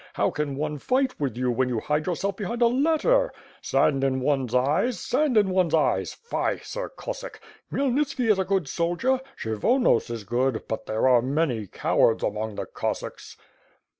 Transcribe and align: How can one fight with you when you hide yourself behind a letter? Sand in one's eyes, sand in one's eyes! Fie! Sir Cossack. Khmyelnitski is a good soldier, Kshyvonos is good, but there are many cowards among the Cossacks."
How 0.15 0.31
can 0.31 0.55
one 0.55 0.79
fight 0.79 1.13
with 1.19 1.37
you 1.37 1.51
when 1.51 1.69
you 1.69 1.79
hide 1.79 2.07
yourself 2.07 2.35
behind 2.35 2.63
a 2.63 2.67
letter? 2.67 3.31
Sand 3.61 4.03
in 4.03 4.19
one's 4.19 4.55
eyes, 4.55 4.99
sand 4.99 5.37
in 5.37 5.49
one's 5.51 5.75
eyes! 5.75 6.11
Fie! 6.11 6.57
Sir 6.63 6.89
Cossack. 6.89 7.39
Khmyelnitski 7.71 8.31
is 8.31 8.39
a 8.39 8.43
good 8.43 8.67
soldier, 8.67 9.19
Kshyvonos 9.37 10.09
is 10.09 10.23
good, 10.23 10.63
but 10.67 10.87
there 10.87 11.07
are 11.07 11.21
many 11.21 11.67
cowards 11.67 12.23
among 12.23 12.55
the 12.55 12.65
Cossacks." 12.65 13.37